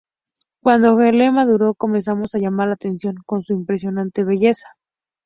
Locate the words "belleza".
4.23-4.69